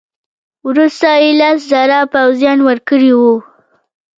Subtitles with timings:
[0.67, 3.33] وروسته یې لس زره پوځیان ورکړي وه.